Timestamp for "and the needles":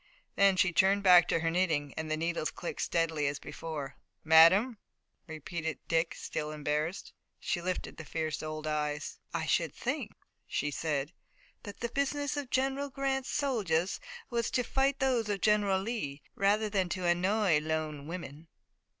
1.95-2.49